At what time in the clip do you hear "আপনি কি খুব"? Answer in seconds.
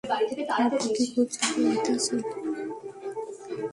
0.03-1.27